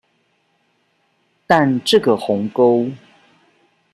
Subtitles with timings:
[1.45, 2.95] 但這個鴻溝